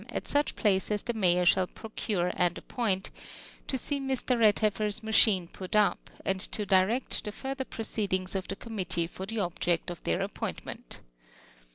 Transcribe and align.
at 0.09 0.27
such 0.27 0.55
place 0.55 0.89
as 0.89 1.03
the 1.03 1.13
Mayor 1.13 1.45
shall 1.45 1.67
procure 1.67 2.31
and 2.35 2.57
appoint, 2.57 3.11
to 3.67 3.77
see 3.77 3.99
Mr. 3.99 4.35
Redhef 4.35 4.73
fer's 4.73 5.01
maclilne 5.03 5.47
put 5.53 5.75
up; 5.75 6.09
and 6.25 6.39
to 6.39 6.65
direct 6.65 7.23
tlic 7.23 7.33
further 7.33 7.65
proceedings 7.65 8.33
of 8.33 8.47
the 8.47 8.55
committee 8.55 9.05
for 9.05 9.27
the 9.27 9.39
object 9.39 9.91
of 9.91 10.03
their 10.03 10.27
apiK)intmeiit. 10.27 11.01